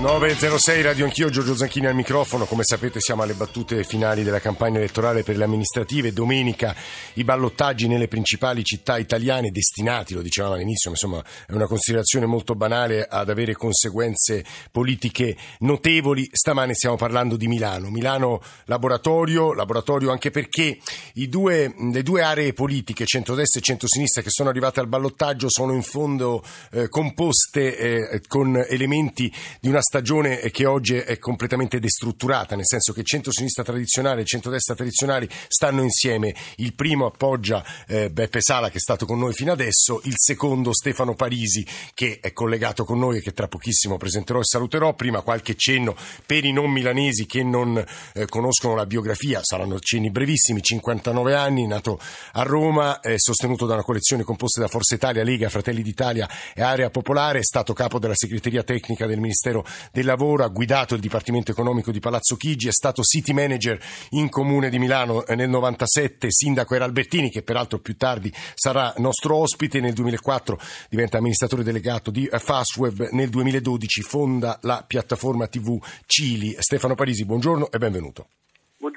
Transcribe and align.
906 0.00 0.80
Radio 0.80 1.04
Anch'io, 1.04 1.28
Giorgio 1.28 1.54
Zanchini 1.54 1.84
al 1.84 1.94
microfono. 1.94 2.46
Come 2.46 2.62
sapete 2.64 3.00
siamo 3.00 3.20
alle 3.20 3.34
battute 3.34 3.84
finali 3.84 4.22
della 4.22 4.40
campagna 4.40 4.78
elettorale 4.78 5.22
per 5.22 5.36
le 5.36 5.44
amministrative. 5.44 6.14
Domenica 6.14 6.74
i 7.14 7.24
ballottaggi 7.24 7.86
nelle 7.86 8.08
principali 8.08 8.64
città 8.64 8.96
italiane 8.96 9.50
destinati, 9.50 10.14
lo 10.14 10.22
dicevamo 10.22 10.54
all'inizio, 10.54 10.88
insomma 10.88 11.22
è 11.46 11.52
una 11.52 11.66
considerazione 11.66 12.24
molto 12.24 12.54
banale 12.54 13.04
ad 13.06 13.28
avere 13.28 13.52
conseguenze 13.52 14.42
politiche 14.70 15.36
notevoli. 15.58 16.30
Stamane 16.32 16.72
stiamo 16.72 16.96
parlando 16.96 17.36
di 17.36 17.46
Milano. 17.46 17.90
Milano 17.90 18.40
laboratorio, 18.64 19.52
laboratorio 19.52 20.10
anche 20.12 20.30
perché 20.30 20.78
due, 21.12 21.74
le 21.92 22.02
due 22.02 22.22
aree 22.22 22.54
politiche, 22.54 23.04
centrodestra 23.04 23.60
e 23.60 23.62
centrosinistra, 23.62 24.22
che 24.22 24.30
sono 24.30 24.48
arrivate 24.48 24.80
al 24.80 24.88
ballottaggio 24.88 25.50
sono 25.50 25.74
in 25.74 25.82
fondo 25.82 26.42
eh, 26.70 26.88
composte 26.88 27.76
eh, 27.76 28.22
con 28.26 28.56
elementi 28.66 29.30
di 29.60 29.68
una 29.68 29.82
stagione 29.90 30.38
che 30.52 30.66
oggi 30.66 30.94
è 30.94 31.18
completamente 31.18 31.80
destrutturata, 31.80 32.54
nel 32.54 32.64
senso 32.64 32.92
che 32.92 33.02
centro-sinistra 33.02 33.64
tradizionale 33.64 34.20
e 34.20 34.24
centrodestra 34.24 34.76
tradizionali 34.76 35.28
stanno 35.48 35.82
insieme. 35.82 36.32
Il 36.58 36.74
primo 36.74 37.06
appoggia 37.06 37.64
eh, 37.88 38.08
Beppe 38.08 38.40
Sala 38.40 38.70
che 38.70 38.76
è 38.76 38.80
stato 38.80 39.04
con 39.04 39.18
noi 39.18 39.32
fino 39.32 39.50
adesso, 39.50 40.00
il 40.04 40.14
secondo 40.14 40.72
Stefano 40.72 41.16
Parisi 41.16 41.66
che 41.92 42.20
è 42.20 42.32
collegato 42.32 42.84
con 42.84 43.00
noi 43.00 43.16
e 43.18 43.20
che 43.20 43.32
tra 43.32 43.48
pochissimo 43.48 43.96
presenterò 43.96 44.38
e 44.38 44.44
saluterò. 44.44 44.94
Prima 44.94 45.22
qualche 45.22 45.56
cenno 45.56 45.96
per 46.24 46.44
i 46.44 46.52
non 46.52 46.70
milanesi 46.70 47.26
che 47.26 47.42
non 47.42 47.84
eh, 48.14 48.26
conoscono 48.26 48.76
la 48.76 48.86
biografia, 48.86 49.40
saranno 49.42 49.80
cenni 49.80 50.10
brevissimi, 50.10 50.62
59 50.62 51.34
anni, 51.34 51.66
nato 51.66 51.98
a 52.34 52.42
Roma, 52.42 53.00
è 53.00 53.14
sostenuto 53.16 53.66
da 53.66 53.74
una 53.74 53.82
collezione 53.82 54.22
composta 54.22 54.60
da 54.60 54.68
Forza 54.68 54.94
Italia, 54.94 55.24
Lega, 55.24 55.48
Fratelli 55.48 55.82
d'Italia 55.82 56.28
e 56.54 56.62
Area 56.62 56.90
Popolare, 56.90 57.40
è 57.40 57.44
stato 57.44 57.72
capo 57.72 57.98
della 57.98 58.14
segreteria 58.14 58.62
tecnica 58.62 59.06
del 59.06 59.18
Ministero 59.18 59.66
del 59.92 60.04
lavoro, 60.04 60.44
ha 60.44 60.48
guidato 60.48 60.94
il 60.94 61.00
Dipartimento 61.00 61.50
Economico 61.50 61.90
di 61.90 62.00
Palazzo 62.00 62.36
Chigi, 62.36 62.68
è 62.68 62.72
stato 62.72 63.02
city 63.02 63.32
manager 63.32 63.78
in 64.10 64.28
Comune 64.28 64.70
di 64.70 64.78
Milano 64.78 65.24
nel 65.28 65.48
97, 65.48 66.28
sindaco 66.30 66.74
era 66.74 66.84
Albertini 66.84 67.30
che 67.30 67.42
peraltro 67.42 67.78
più 67.78 67.96
tardi 67.96 68.32
sarà 68.54 68.92
nostro 68.98 69.36
ospite, 69.36 69.80
nel 69.80 69.92
2004 69.92 70.58
diventa 70.88 71.18
amministratore 71.18 71.62
delegato 71.62 72.10
di 72.10 72.28
Fastweb, 72.30 73.08
nel 73.10 73.28
2012 73.28 74.02
fonda 74.02 74.58
la 74.62 74.84
piattaforma 74.86 75.46
TV 75.46 75.78
Cili. 76.06 76.56
Stefano 76.58 76.94
Parisi, 76.94 77.24
buongiorno 77.24 77.70
e 77.70 77.78
benvenuto. 77.78 78.28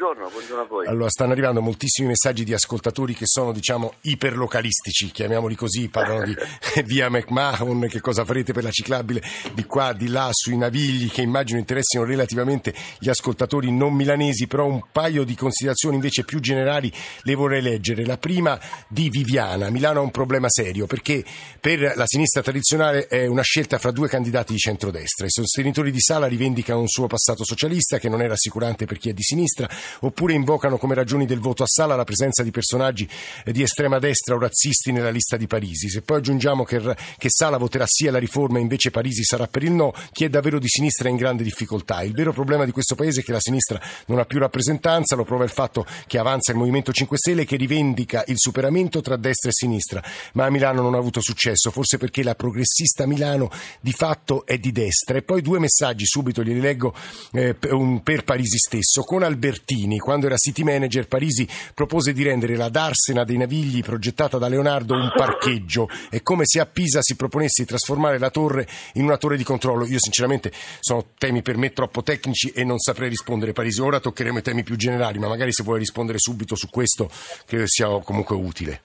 Buongiorno, 0.04 0.32
buongiorno 0.32 0.62
a 0.62 0.66
voi. 0.66 0.86
Allora, 0.86 1.10
stanno 1.10 1.32
arrivando 1.32 1.62
moltissimi 1.62 2.10
messaggi 2.10 2.44
di 2.44 2.54
ascoltatori 2.54 3.14
che 3.14 3.26
sono, 3.26 3.54
diciamo, 3.54 3.94
iperlocalistici, 4.02 5.12
chiamiamoli 5.12 5.56
così, 5.56 5.88
parlano 5.88 6.26
di 6.26 6.36
via 6.84 7.10
McMahon, 7.10 7.88
che 7.88 8.02
cosa 8.02 8.26
farete 8.26 8.52
per 8.52 8.64
la 8.64 8.70
ciclabile 8.70 9.22
di 9.54 9.64
qua, 9.64 9.94
di 9.94 10.10
là, 10.10 10.28
sui 10.34 10.58
navigli, 10.58 11.10
che 11.10 11.22
immagino 11.22 11.58
interessino 11.58 12.04
relativamente 12.04 12.74
gli 13.00 13.08
ascoltatori 13.08 13.72
non 13.72 13.94
milanesi, 13.94 14.46
però 14.46 14.66
un 14.66 14.82
paio 14.92 15.24
di 15.24 15.36
considerazioni 15.36 15.96
invece 15.96 16.26
più 16.26 16.42
generali 16.42 16.92
le 17.22 17.36
vorrei 17.36 17.62
leggere. 17.62 18.06
La 18.06 18.18
prima 18.18 18.60
di 18.90 19.08
Viviana. 19.08 19.70
Milano 19.70 20.02
ha 20.02 20.04
un 20.04 20.12
problema 20.12 20.50
serio, 20.50 20.86
perché 20.86 21.24
per 21.62 21.94
la 21.96 22.06
sinistra 22.06 22.42
tradizionale 22.42 23.08
è 23.08 23.26
una 23.26 23.42
scelta 23.42 23.78
fra 23.78 23.92
due 23.92 24.10
candidati 24.10 24.52
di 24.52 24.60
centrodestra. 24.60 25.26
I 25.26 25.32
sostenitori 25.32 25.92
di 25.92 26.02
Sala 26.02 26.28
rivendicano 26.28 26.82
un 26.82 26.90
suo 26.90 27.08
passato 27.08 27.46
socialista, 27.46 28.00
che 28.00 28.10
non 28.10 28.22
è 28.22 28.28
rassicurante 28.28 28.86
per 28.86 28.98
chi 28.98 29.08
è 29.08 29.14
di 29.14 29.24
sinistra, 29.24 29.70
oppure 30.02 30.34
invocano 30.34 30.78
come 30.78 30.96
ragioni 30.96 31.26
del 31.26 31.40
voto 31.40 31.64
a 31.64 31.68
Sala 31.68 31.96
la 31.96 32.04
presenza 32.04 32.44
di 32.44 32.52
personaggi 32.52 33.08
di 33.46 33.62
estrema 33.62 34.00
destra 34.00 34.36
o 34.36 34.40
razzisti 34.40 34.92
nella 34.92 35.10
lista 35.10 35.38
di 35.38 35.48
Parisi. 35.48 35.90
Se 35.90 36.02
poi 36.02 36.18
aggiungiamo 36.18 36.64
che, 36.64 36.80
che 37.18 37.30
Sala 37.30 37.58
voterà 37.58 37.86
sì 37.88 38.08
alla 38.08 38.20
riforma 38.20 38.58
e 38.58 38.62
invece 38.62 38.92
Parisi 38.92 39.24
sarà 39.24 39.48
per 39.48 39.64
il 39.64 39.72
no, 39.72 39.94
chi 40.12 40.26
è 40.26 40.30
davvero 40.30 40.60
di 40.60 40.68
sinistra 40.68 41.08
è 41.08 41.12
in 41.12 41.18
grande 41.18 41.44
difficoltà. 41.44 42.02
Il 42.04 42.14
vero 42.14 42.34
problema 42.34 42.66
di 42.66 42.72
questo 42.72 42.96
paese 42.96 43.22
è 43.22 43.24
che 43.24 43.32
la 43.32 43.40
sinistra 43.40 43.82
non 44.08 44.20
ha 44.20 44.26
più 44.26 44.40
rappresentanza, 44.40 45.16
lo 45.16 45.24
prova 45.24 45.44
il 45.44 45.50
fatto 45.50 45.86
che 46.08 46.18
avanza 46.18 46.52
il 46.52 46.58
Movimento 46.58 46.92
5 46.92 47.18
Stelle 47.18 47.46
che 47.46 47.56
rivendica 47.56 48.24
il 48.28 48.38
superamento 48.38 49.02
tra 49.02 49.16
destra 49.16 49.50
e 49.50 49.54
sinistra, 49.54 50.04
ma 50.34 50.46
a 50.46 50.50
Milano 50.50 50.82
non 50.82 50.94
ha 50.96 50.98
avuto 50.98 51.22
successo, 51.22 51.72
forse 51.72 51.98
perché 51.98 52.24
la 52.24 52.36
progressista 52.36 53.06
Milano 53.06 53.50
di 53.80 53.92
fatto 53.92 54.46
è 54.46 54.58
di 54.58 54.72
destra. 54.72 55.18
E 55.18 55.22
poi 55.22 55.42
due 55.42 55.60
messaggi 55.60 56.06
subito 56.06 56.42
li 56.42 56.60
leggo 56.60 56.94
eh, 57.32 57.56
per 57.56 58.24
Parisi 58.24 58.58
stesso. 58.58 59.04
Con 59.04 59.24
Albertini, 59.24 59.83
quando 60.00 60.26
era 60.26 60.38
city 60.38 60.64
manager, 60.64 61.08
Parisi 61.08 61.48
propose 61.74 62.14
di 62.14 62.24
rendere 62.24 62.56
la 62.56 62.70
Darsena 62.70 63.24
dei 63.24 63.38
Navigli 63.38 63.82
progettata 63.82 64.38
da 64.38 64.48
Leonardo 64.48 64.94
un 64.94 65.12
parcheggio. 65.16 65.88
È 66.10 66.22
come 66.22 66.46
se 66.46 66.60
a 66.60 66.66
Pisa 66.66 67.02
si 67.02 67.16
proponesse 67.16 67.64
di 67.64 67.70
trasformare 67.70 68.18
la 68.18 68.30
torre 68.30 68.68
in 68.94 69.04
una 69.04 69.18
torre 69.18 69.38
di 69.38 69.44
controllo. 69.44 69.86
Io 69.86 70.00
sinceramente 70.00 70.52
sono 70.80 71.06
temi 71.18 71.42
per 71.42 71.58
me 71.58 71.72
troppo 71.72 72.04
tecnici 72.04 72.50
e 72.50 72.64
non 72.64 72.80
saprei 72.80 73.10
rispondere 73.10 73.54
Parisi. 73.54 73.82
Ora 73.82 74.00
toccheremo 74.00 74.40
i 74.40 74.42
temi 74.42 74.64
più 74.64 74.76
generali, 74.76 75.20
ma 75.20 75.28
magari 75.28 75.52
se 75.52 75.64
vuoi 75.64 75.80
rispondere 75.80 76.18
subito 76.18 76.56
su 76.56 76.70
questo 76.70 77.10
credo 77.46 77.68
sia 77.68 77.88
comunque 78.00 78.36
utile. 78.36 78.82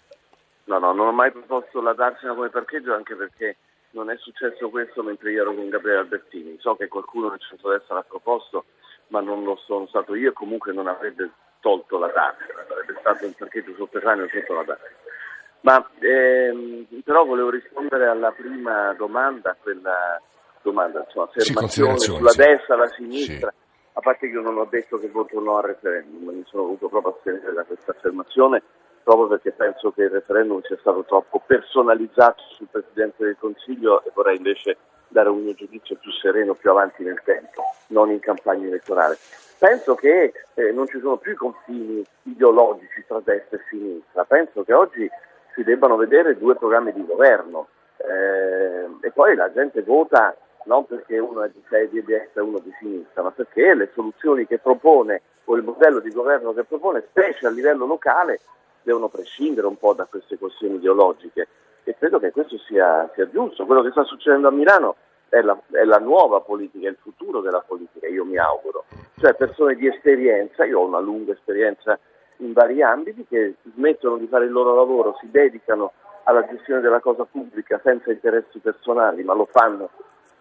No, 0.64 0.78
no, 0.78 0.92
non 0.92 1.08
ho 1.08 1.12
mai 1.12 1.32
proposto 1.32 1.80
la 1.80 1.94
Darsena 1.94 2.34
come 2.34 2.50
parcheggio 2.50 2.94
anche 2.94 3.14
perché 3.14 3.56
non 3.90 4.10
è 4.10 4.16
successo 4.18 4.68
questo 4.68 5.02
mentre 5.02 5.32
io 5.32 5.42
ero 5.42 5.54
con 5.54 5.68
Gabriele 5.68 6.00
Albertini. 6.00 6.56
So 6.60 6.76
che 6.76 6.88
qualcuno 6.88 7.30
nel 7.30 7.40
centro-destra 7.40 7.94
l'ha 7.94 8.02
proposto, 8.02 8.66
ma 9.08 9.20
non 9.20 9.44
lo 9.44 9.56
sono 9.56 9.86
stato 9.86 10.14
io 10.14 10.30
e 10.30 10.32
comunque 10.32 10.72
non 10.72 10.86
avrebbe 10.86 11.30
tolto 11.60 11.98
la 11.98 12.08
Darsena, 12.08 12.64
sarebbe 12.66 12.96
stato 13.00 13.26
un 13.26 13.32
parcheggio 13.34 13.74
sotterraneo 13.74 14.28
sotto 14.28 14.54
la 14.54 14.62
Darsena. 14.62 14.96
Ma 15.60 15.90
ehm, 15.98 16.86
però 17.04 17.24
volevo 17.24 17.50
rispondere 17.50 18.06
alla 18.06 18.30
prima 18.30 18.92
domanda, 18.94 19.56
quella 19.60 20.20
domanda, 20.62 21.00
insomma, 21.04 21.24
affermazione 21.26 21.98
sì, 21.98 22.12
sulla 22.12 22.30
sì. 22.30 22.38
destra, 22.38 22.76
la 22.76 22.88
sinistra. 22.88 23.50
Sì. 23.50 23.66
A 23.94 24.00
parte 24.00 24.28
che 24.28 24.34
io 24.34 24.42
non 24.42 24.56
ho 24.56 24.66
detto 24.70 24.98
che 24.98 25.08
voto 25.08 25.40
no 25.40 25.56
al 25.56 25.64
referendum, 25.64 26.32
mi 26.32 26.44
sono 26.46 26.62
voluto 26.64 26.88
proprio 26.88 27.14
astenere 27.16 27.52
da 27.52 27.64
questa 27.64 27.90
affermazione 27.90 28.62
proprio 29.02 29.26
perché 29.28 29.52
penso 29.52 29.90
che 29.92 30.02
il 30.02 30.10
referendum 30.10 30.60
sia 30.62 30.76
stato 30.78 31.04
troppo 31.04 31.42
personalizzato 31.44 32.42
sul 32.56 32.68
Presidente 32.70 33.24
del 33.24 33.36
Consiglio 33.38 34.04
e 34.04 34.10
vorrei 34.14 34.36
invece 34.36 34.76
dare 35.08 35.28
un 35.28 35.42
mio 35.42 35.54
giudizio 35.54 35.96
più 35.96 36.10
sereno 36.12 36.54
più 36.54 36.70
avanti 36.70 37.02
nel 37.02 37.20
tempo, 37.24 37.62
non 37.88 38.10
in 38.10 38.20
campagna 38.20 38.66
elettorale. 38.66 39.16
Penso 39.58 39.94
che 39.94 40.32
eh, 40.54 40.72
non 40.72 40.86
ci 40.86 41.00
sono 41.00 41.16
più 41.16 41.32
i 41.32 41.36
confini 41.36 42.04
ideologici 42.22 43.04
tra 43.06 43.20
destra 43.24 43.56
e 43.56 43.62
sinistra, 43.68 44.24
penso 44.24 44.62
che 44.62 44.72
oggi 44.72 45.10
si 45.54 45.64
debbano 45.64 45.96
vedere 45.96 46.38
due 46.38 46.54
programmi 46.54 46.92
di 46.92 47.04
governo 47.04 47.68
eh, 47.96 48.86
e 49.00 49.10
poi 49.10 49.34
la 49.34 49.52
gente 49.52 49.82
vota 49.82 50.36
non 50.64 50.86
perché 50.86 51.18
uno 51.18 51.42
è 51.42 51.50
di, 51.50 52.04
destra 52.04 52.42
e 52.42 52.44
uno 52.44 52.58
di 52.58 52.72
sinistra, 52.78 53.22
ma 53.22 53.30
perché 53.30 53.74
le 53.74 53.90
soluzioni 53.94 54.46
che 54.46 54.58
propone 54.58 55.22
o 55.44 55.56
il 55.56 55.64
modello 55.64 55.98
di 55.98 56.10
governo 56.10 56.52
che 56.52 56.64
propone, 56.64 57.04
specie 57.08 57.46
a 57.46 57.50
livello 57.50 57.86
locale, 57.86 58.40
devono 58.82 59.08
prescindere 59.08 59.66
un 59.66 59.76
po' 59.76 59.92
da 59.92 60.06
queste 60.06 60.38
questioni 60.38 60.76
ideologiche 60.76 61.48
e 61.84 61.96
credo 61.96 62.18
che 62.18 62.30
questo 62.30 62.58
sia, 62.58 63.10
sia 63.14 63.30
giusto. 63.30 63.64
Quello 63.64 63.82
che 63.82 63.90
sta 63.90 64.04
succedendo 64.04 64.48
a 64.48 64.50
Milano 64.50 64.96
è 65.28 65.40
la, 65.40 65.58
è 65.70 65.84
la, 65.84 65.98
nuova 65.98 66.40
politica, 66.40 66.86
è 66.86 66.90
il 66.90 66.98
futuro 67.00 67.40
della 67.40 67.64
politica, 67.66 68.06
io 68.06 68.24
mi 68.24 68.36
auguro. 68.36 68.84
Cioè 69.18 69.34
persone 69.34 69.74
di 69.74 69.86
esperienza, 69.86 70.64
io 70.64 70.80
ho 70.80 70.86
una 70.86 71.00
lunga 71.00 71.32
esperienza 71.32 71.98
in 72.38 72.52
vari 72.52 72.82
ambiti, 72.82 73.26
che 73.26 73.54
smettono 73.74 74.16
di 74.16 74.26
fare 74.26 74.44
il 74.44 74.52
loro 74.52 74.74
lavoro, 74.74 75.16
si 75.20 75.30
dedicano 75.30 75.92
alla 76.24 76.46
gestione 76.46 76.80
della 76.80 77.00
cosa 77.00 77.24
pubblica 77.24 77.80
senza 77.82 78.10
interessi 78.10 78.58
personali, 78.58 79.22
ma 79.24 79.34
lo 79.34 79.48
fanno 79.50 79.90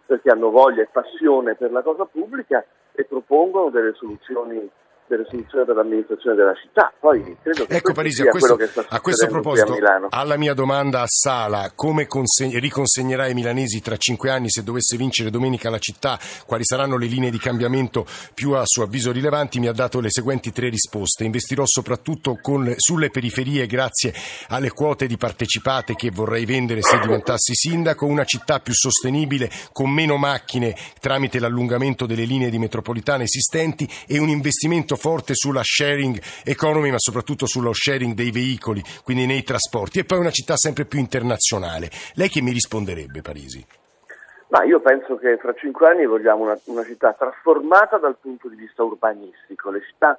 perché 0.06 0.30
hanno 0.30 0.50
voglia 0.50 0.82
e 0.82 0.90
passione 0.92 1.56
per 1.56 1.72
la 1.72 1.82
cosa 1.82 2.06
pubblica 2.06 2.64
e 2.94 3.04
propongono 3.04 3.70
delle 3.70 3.94
soluzioni 3.94 4.70
delle 5.08 5.26
soluzioni 5.30 5.66
per 5.66 5.76
l'amministrazione 5.76 6.36
della 6.36 6.54
città. 6.54 6.94
Poi 7.00 7.38
credo 7.42 7.66
che 7.66 7.76
ecco 7.76 7.94
Parisi, 7.94 8.22
a 8.22 8.30
questo, 8.30 8.58
a 8.90 9.00
questo 9.00 9.28
proposito, 9.28 9.74
a 10.10 10.28
alla 10.28 10.38
mia 10.38 10.54
domanda 10.54 11.02
a 11.02 11.08
Sala, 11.08 11.72
come 11.74 12.06
conseg- 12.06 12.58
riconsegnerà 12.58 13.24
ai 13.24 13.34
milanesi 13.34 13.82
tra 13.82 13.96
cinque 13.96 14.30
anni 14.30 14.50
se 14.50 14.64
dovesse 14.64 14.98
vincere 14.98 15.30
domenica 15.30 15.70
la 15.70 15.80
città, 15.80 16.20
quali 16.46 16.66
saranno 16.66 16.98
le 16.98 17.06
linee 17.06 17.30
di 17.30 17.38
cambiamento 17.38 18.06
più 18.34 18.52
a 18.52 18.64
suo 18.66 18.84
avviso 18.84 19.12
rilevanti, 19.12 19.60
mi 19.60 19.68
ha 19.68 19.72
dato 19.72 20.02
le 20.02 20.10
seguenti 20.10 20.52
tre 20.52 20.70
risposte. 20.70 21.24
Investirò 21.24 21.64
soprattutto 21.66 22.38
con, 22.42 22.74
sulle 22.76 23.10
periferie 23.10 23.66
grazie 23.68 24.14
alle 24.50 24.72
quote 24.72 25.08
di 25.08 25.16
partecipate 25.16 25.96
che 25.96 26.12
vorrei 26.12 26.46
vendere 26.46 26.82
se 26.82 27.00
diventassi 27.00 27.54
sindaco, 27.56 28.06
una 28.06 28.26
città 28.26 28.60
più 28.60 28.74
sostenibile 28.74 29.50
con 29.72 29.90
meno 29.90 30.18
macchine 30.18 30.76
tramite 31.00 31.40
l'allungamento 31.40 32.06
delle 32.06 32.26
linee 32.26 32.50
di 32.50 32.60
metropolitane 32.60 33.24
esistenti 33.24 33.90
e 34.06 34.20
un 34.20 34.28
investimento 34.28 34.96
forte 34.98 35.34
sulla 35.34 35.62
sharing 35.64 36.20
economy, 36.44 36.92
ma 36.92 37.00
soprattutto 37.00 37.46
sullo 37.46 37.72
sharing 37.72 38.14
dei 38.14 38.32
veicoli, 38.32 38.84
quindi 39.04 39.26
nei 39.26 39.44
trasporti, 39.44 40.00
e 40.00 40.04
poi 40.04 40.20
una 40.20 40.32
città 40.32 40.58
sempre 40.58 40.84
più 40.86 41.00
internazionale. 41.00 41.90
Lei 42.16 42.28
che 42.28 42.42
mi 42.42 42.52
risponderebbe, 42.52 43.22
Parisi? 43.22 43.66
Ma 44.50 44.64
io 44.64 44.80
penso 44.80 45.18
che 45.18 45.38
fra 45.38 45.54
cinque 45.54 45.88
anni 45.88 46.06
vogliamo 46.06 46.44
una, 46.44 46.58
una 46.66 46.84
città 46.84 47.14
trasformata 47.14 47.98
dal 47.98 48.18
punto 48.20 48.48
di 48.48 48.56
vista 48.56 48.82
urbanistico. 48.84 49.72
Le 49.72 49.82
città 49.82 50.18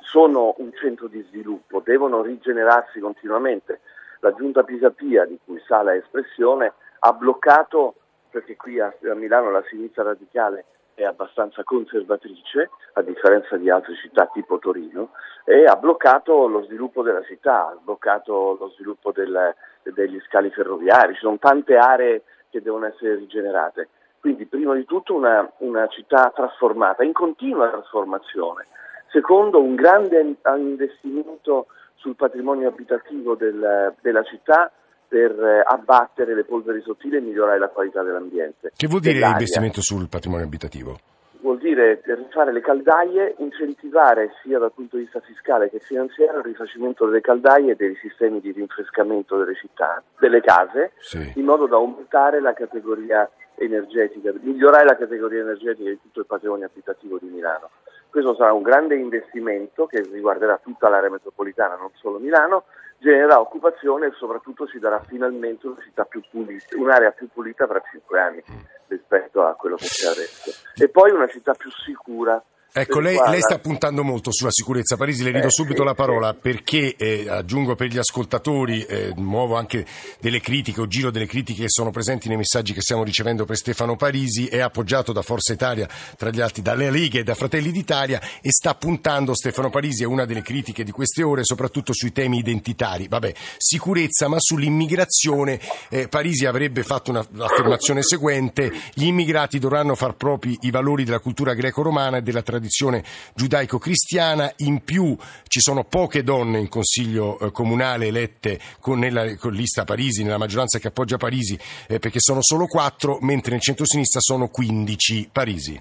sono 0.00 0.54
un 0.58 0.72
centro 0.80 1.08
di 1.08 1.22
sviluppo, 1.28 1.82
devono 1.84 2.22
rigenerarsi 2.22 3.00
continuamente. 3.00 3.80
la 4.20 4.34
giunta 4.34 4.62
Pisapia, 4.62 5.24
di 5.24 5.38
cui 5.44 5.60
Sala 5.66 5.92
è 5.92 5.98
espressione, 5.98 6.72
ha 7.00 7.12
bloccato, 7.12 7.94
perché 8.30 8.56
qui 8.56 8.80
a, 8.80 8.86
a 8.86 9.14
Milano 9.14 9.50
la 9.50 9.62
sinistra 9.68 10.02
radicale 10.02 10.64
è 10.96 11.04
abbastanza 11.04 11.62
conservatrice, 11.62 12.70
a 12.94 13.02
differenza 13.02 13.58
di 13.58 13.68
altre 13.68 13.94
città 13.96 14.30
tipo 14.32 14.58
Torino, 14.58 15.10
e 15.44 15.64
ha 15.64 15.76
bloccato 15.76 16.48
lo 16.48 16.64
sviluppo 16.64 17.02
della 17.02 17.22
città, 17.22 17.68
ha 17.68 17.78
bloccato 17.78 18.56
lo 18.58 18.70
sviluppo 18.74 19.12
del, 19.12 19.54
degli 19.82 20.18
scali 20.26 20.50
ferroviari, 20.50 21.12
ci 21.12 21.20
sono 21.20 21.36
tante 21.38 21.76
aree 21.76 22.22
che 22.48 22.62
devono 22.62 22.86
essere 22.86 23.16
rigenerate. 23.16 23.88
Quindi 24.20 24.46
prima 24.46 24.74
di 24.74 24.86
tutto 24.86 25.14
una, 25.14 25.48
una 25.58 25.86
città 25.88 26.32
trasformata, 26.34 27.04
in 27.04 27.12
continua 27.12 27.68
trasformazione. 27.68 28.66
Secondo 29.10 29.60
un 29.60 29.74
grande 29.74 30.34
investimento 30.56 31.66
sul 31.96 32.16
patrimonio 32.16 32.68
abitativo 32.68 33.34
del, 33.34 33.94
della 34.00 34.22
città 34.22 34.72
per 35.08 35.30
eh, 35.32 35.62
abbattere 35.64 36.34
le 36.34 36.44
polveri 36.44 36.80
sottili 36.82 37.16
e 37.16 37.20
migliorare 37.20 37.58
la 37.58 37.68
qualità 37.68 38.02
dell'ambiente. 38.02 38.72
Che 38.76 38.86
vuol 38.86 39.00
dire 39.00 39.14
dell'aria. 39.14 39.36
investimento 39.38 39.80
sul 39.80 40.08
patrimonio 40.08 40.44
abitativo? 40.44 40.98
Vuol 41.40 41.58
dire 41.58 42.00
rifare 42.04 42.52
le 42.52 42.60
caldaie, 42.60 43.36
incentivare 43.38 44.32
sia 44.42 44.58
dal 44.58 44.72
punto 44.72 44.96
di 44.96 45.02
vista 45.02 45.20
fiscale 45.20 45.70
che 45.70 45.78
finanziario 45.78 46.38
il 46.38 46.44
rifacimento 46.44 47.06
delle 47.06 47.20
caldaie 47.20 47.72
e 47.72 47.76
dei 47.76 47.94
sistemi 48.00 48.40
di 48.40 48.50
rinfrescamento 48.50 49.36
delle 49.38 49.54
città, 49.54 50.02
delle 50.18 50.40
case, 50.40 50.92
sì. 50.98 51.32
in 51.36 51.44
modo 51.44 51.66
da 51.66 51.76
aumentare 51.76 52.40
la 52.40 52.52
categoria 52.52 53.30
energetica, 53.56 54.32
migliorare 54.40 54.84
la 54.84 54.96
categoria 54.96 55.42
energetica 55.42 55.88
di 55.88 56.00
tutto 56.00 56.20
il 56.20 56.26
patrimonio 56.26 56.66
abitativo 56.66 57.18
di 57.18 57.28
Milano. 57.28 57.70
Questo 58.10 58.34
sarà 58.34 58.52
un 58.52 58.62
grande 58.62 58.96
investimento 58.96 59.86
che 59.86 60.00
riguarderà 60.00 60.58
tutta 60.62 60.88
l'area 60.88 61.10
metropolitana, 61.10 61.76
non 61.76 61.90
solo 61.94 62.18
Milano, 62.18 62.64
genererà 62.98 63.40
occupazione 63.40 64.06
e 64.06 64.12
soprattutto 64.12 64.66
ci 64.66 64.78
darà 64.78 65.00
finalmente 65.00 65.66
una 65.66 65.80
città 65.82 66.04
più 66.04 66.22
pulita, 66.30 66.76
un'area 66.76 67.10
più 67.10 67.28
pulita 67.28 67.66
tra 67.66 67.82
cinque 67.90 68.20
anni 68.20 68.42
rispetto 68.88 69.44
a 69.44 69.54
quello 69.54 69.76
che 69.76 69.86
c'è 69.86 70.08
adesso. 70.08 70.50
E 70.76 70.88
poi 70.88 71.10
una 71.10 71.26
città 71.26 71.52
più 71.54 71.70
sicura 71.70 72.42
Ecco, 72.78 73.00
lei, 73.00 73.16
lei, 73.30 73.40
sta 73.40 73.58
puntando 73.58 74.04
molto 74.04 74.30
sulla 74.30 74.50
sicurezza. 74.50 74.98
Parisi, 74.98 75.22
le 75.22 75.30
rido 75.30 75.46
eh, 75.46 75.50
subito 75.50 75.78
sì, 75.78 75.84
la 75.86 75.94
parola 75.94 76.32
sì. 76.32 76.40
perché, 76.42 76.94
eh, 76.94 77.26
aggiungo 77.26 77.74
per 77.74 77.86
gli 77.86 77.96
ascoltatori, 77.96 78.84
eh, 78.84 79.14
muovo 79.16 79.56
anche 79.56 79.86
delle 80.20 80.42
critiche 80.42 80.82
o 80.82 80.86
giro 80.86 81.10
delle 81.10 81.24
critiche 81.24 81.62
che 81.62 81.70
sono 81.70 81.90
presenti 81.90 82.28
nei 82.28 82.36
messaggi 82.36 82.74
che 82.74 82.82
stiamo 82.82 83.02
ricevendo 83.02 83.46
per 83.46 83.56
Stefano 83.56 83.96
Parisi, 83.96 84.48
è 84.48 84.60
appoggiato 84.60 85.14
da 85.14 85.22
Forza 85.22 85.54
Italia, 85.54 85.88
tra 86.18 86.28
gli 86.28 86.42
altri 86.42 86.60
dalle 86.60 86.90
Lighe 86.90 87.20
e 87.20 87.22
da 87.22 87.34
Fratelli 87.34 87.72
d'Italia 87.72 88.20
e 88.42 88.50
sta 88.50 88.74
puntando, 88.74 89.34
Stefano 89.34 89.70
Parisi, 89.70 90.02
è 90.02 90.06
una 90.06 90.26
delle 90.26 90.42
critiche 90.42 90.84
di 90.84 90.90
queste 90.90 91.22
ore, 91.22 91.44
soprattutto 91.44 91.94
sui 91.94 92.12
temi 92.12 92.36
identitari. 92.36 93.08
Vabbè, 93.08 93.32
sicurezza, 93.56 94.28
ma 94.28 94.36
sull'immigrazione 94.38 95.58
eh, 95.88 96.08
Parisi 96.08 96.44
avrebbe 96.44 96.82
fatto 96.82 97.10
un'affermazione 97.10 98.02
seguente, 98.02 98.70
gli 98.92 99.06
immigrati 99.06 99.58
dovranno 99.58 99.94
far 99.94 100.14
propri 100.16 100.58
i 100.60 100.70
valori 100.70 101.04
della 101.04 101.20
cultura 101.20 101.54
greco-romana 101.54 102.18
e 102.18 102.22
della 102.22 102.42
tradizione 102.42 102.64
tradizione 102.66 103.02
giudaico-cristiana, 103.34 104.50
in 104.58 104.82
più 104.82 105.16
ci 105.46 105.60
sono 105.60 105.84
poche 105.84 106.22
donne 106.22 106.58
in 106.58 106.68
consiglio 106.68 107.38
eh, 107.38 107.52
comunale 107.52 108.06
elette 108.06 108.58
con, 108.80 108.98
nella 108.98 109.36
con 109.36 109.52
lista 109.52 109.84
Parisi, 109.84 110.24
nella 110.24 110.38
maggioranza 110.38 110.78
che 110.78 110.88
appoggia 110.88 111.16
Parisi, 111.16 111.56
eh, 111.88 111.98
perché 111.98 112.18
sono 112.18 112.42
solo 112.42 112.66
quattro, 112.66 113.18
mentre 113.20 113.52
nel 113.52 113.60
centro-sinistra 113.60 114.20
sono 114.20 114.48
15. 114.48 115.30
Parisi. 115.32 115.80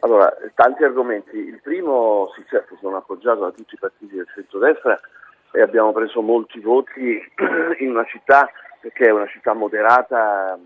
Allora, 0.00 0.32
tanti 0.54 0.82
argomenti. 0.82 1.36
Il 1.36 1.60
primo, 1.62 2.32
sì 2.34 2.44
certo, 2.48 2.76
sono 2.80 2.96
appoggiato 2.96 3.40
da 3.40 3.50
tutti 3.52 3.74
i 3.74 3.78
partiti 3.78 4.16
del 4.16 4.26
centro-destra 4.34 4.98
e 5.52 5.60
abbiamo 5.60 5.92
preso 5.92 6.20
molti 6.22 6.58
voti 6.58 7.20
in 7.78 7.90
una 7.90 8.04
città 8.04 8.50
che 8.80 9.06
è 9.06 9.10
una 9.10 9.28
città 9.28 9.52
moderata 9.52 10.58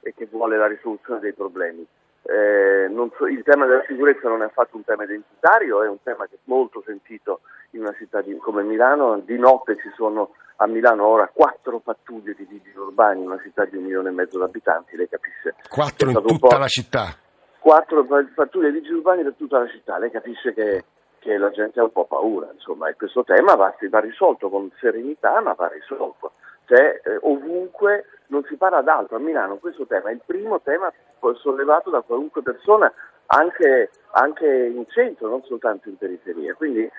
e 0.00 0.14
che 0.16 0.26
vuole 0.30 0.56
la 0.56 0.66
risoluzione 0.66 1.20
dei 1.20 1.34
problemi. 1.34 1.86
Eh, 2.30 2.90
so, 3.16 3.26
il 3.26 3.42
tema 3.42 3.64
della 3.64 3.82
sicurezza 3.86 4.28
non 4.28 4.42
è 4.42 4.44
affatto 4.44 4.76
un 4.76 4.84
tema 4.84 5.04
identitario, 5.04 5.82
è 5.82 5.88
un 5.88 6.02
tema 6.02 6.26
che 6.26 6.34
è 6.34 6.38
molto 6.44 6.82
sentito 6.84 7.40
in 7.70 7.80
una 7.80 7.94
città 7.96 8.20
di, 8.20 8.36
come 8.36 8.62
Milano. 8.62 9.18
Di 9.20 9.38
notte 9.38 9.76
ci 9.76 9.90
sono 9.96 10.34
a 10.56 10.66
Milano 10.66 11.06
ora 11.06 11.30
quattro 11.32 11.78
pattuglie 11.78 12.34
di 12.34 12.44
vigili 12.44 12.76
urbani 12.76 13.20
in 13.20 13.28
una 13.28 13.40
città 13.40 13.64
di 13.64 13.76
un 13.76 13.84
milione 13.84 14.10
e 14.10 14.12
mezzo 14.12 14.36
di 14.36 14.44
abitanti, 14.44 14.96
lei 14.96 15.08
capisce. 15.08 15.54
Quattro 15.70 16.10
in 16.10 16.22
tutta 16.22 16.58
la 16.58 16.66
città? 16.66 17.16
Quattro 17.58 18.04
pattuglie 18.34 18.72
di 18.72 18.80
vigili 18.80 18.96
urbani 18.96 19.22
per 19.22 19.34
tutta 19.34 19.60
la 19.60 19.68
città, 19.68 19.96
lei 19.96 20.10
capisce 20.10 20.52
che, 20.52 20.84
che 21.20 21.38
la 21.38 21.50
gente 21.50 21.80
ha 21.80 21.84
un 21.84 21.92
po' 21.92 22.04
paura, 22.04 22.50
insomma, 22.52 22.90
e 22.90 22.94
questo 22.96 23.24
tema 23.24 23.54
va, 23.54 23.74
va 23.88 24.00
risolto 24.00 24.50
con 24.50 24.70
serenità, 24.78 25.40
ma 25.40 25.54
va 25.54 25.68
risolto. 25.68 26.32
Cioè, 26.66 27.00
eh, 27.02 27.18
ovunque 27.22 28.04
non 28.28 28.44
si 28.44 28.56
parla 28.56 28.80
d'altro. 28.80 29.16
A 29.16 29.20
Milano 29.20 29.56
questo 29.56 29.86
tema 29.86 30.08
è 30.08 30.12
il 30.12 30.22
primo 30.24 30.60
tema 30.60 30.92
sollevato 31.36 31.90
da 31.90 32.00
qualunque 32.00 32.42
persona, 32.42 32.92
anche, 33.26 33.90
anche 34.12 34.46
in 34.46 34.84
centro, 34.88 35.28
non 35.28 35.42
soltanto 35.44 35.88
in 35.88 35.96
periferia. 35.96 36.54
Quindi 36.54 36.90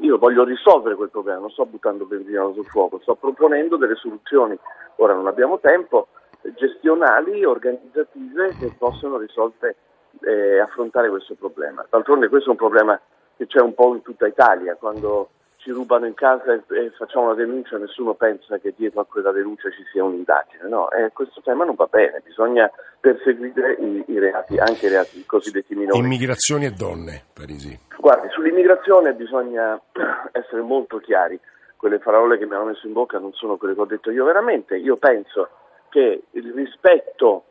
io 0.00 0.18
voglio 0.18 0.44
risolvere 0.44 0.94
quel 0.94 1.10
problema, 1.10 1.40
non 1.40 1.50
sto 1.50 1.66
buttando 1.66 2.06
benzina 2.06 2.50
sul 2.52 2.66
fuoco, 2.66 3.00
sto 3.00 3.14
proponendo 3.16 3.76
delle 3.76 3.96
soluzioni, 3.96 4.58
ora 4.96 5.14
non 5.14 5.26
abbiamo 5.26 5.58
tempo, 5.58 6.08
gestionali, 6.56 7.44
organizzative 7.44 8.54
che 8.58 8.74
possono 8.78 9.18
risolvere 9.18 9.76
e 10.20 10.30
eh, 10.30 10.58
affrontare 10.60 11.08
questo 11.08 11.34
problema. 11.34 11.84
D'altronde 11.88 12.28
questo 12.28 12.48
è 12.48 12.52
un 12.52 12.58
problema 12.58 12.98
che 13.36 13.46
c'è 13.46 13.60
un 13.60 13.74
po' 13.74 13.94
in 13.94 14.02
tutta 14.02 14.26
Italia, 14.26 14.76
quando 14.76 15.30
ci 15.64 15.70
rubano 15.70 16.04
in 16.04 16.12
casa 16.12 16.52
e, 16.52 16.62
e, 16.76 16.90
facciamo 16.90 17.24
una 17.24 17.34
denuncia, 17.34 17.78
nessuno 17.78 18.12
pensa 18.12 18.58
che 18.58 18.74
dietro 18.76 19.00
a 19.00 19.06
quella 19.06 19.32
denuncia 19.32 19.70
ci 19.70 19.82
sia 19.90 20.04
un'indagine. 20.04 20.68
No, 20.68 20.90
eh, 20.90 21.10
questo 21.14 21.40
tema 21.40 21.64
non 21.64 21.74
va 21.74 21.86
bene, 21.86 22.20
bisogna 22.22 22.70
perseguire 23.00 23.72
i, 23.80 24.04
i 24.08 24.18
reati, 24.18 24.58
anche 24.58 24.86
i 24.86 24.88
reati 24.90 25.24
cosiddetti 25.24 25.74
minori. 25.74 25.98
Immigrazioni 25.98 26.66
e 26.66 26.70
donne, 26.72 27.24
Parisi. 27.32 27.80
Guardi, 27.98 28.28
sull'immigrazione 28.28 29.14
bisogna 29.14 29.80
essere 30.32 30.60
molto 30.60 30.98
chiari. 30.98 31.40
Quelle 31.78 31.98
parole 31.98 32.36
che 32.36 32.44
mi 32.44 32.54
hanno 32.54 32.66
messo 32.66 32.86
in 32.86 32.92
bocca 32.92 33.18
non 33.18 33.32
sono 33.32 33.56
quelle 33.56 33.74
che 33.74 33.80
ho 33.80 33.86
detto 33.86 34.10
io 34.10 34.24
veramente. 34.26 34.76
Io 34.76 34.96
penso 34.96 35.48
che 35.88 36.24
il 36.30 36.52
rispetto 36.52 37.44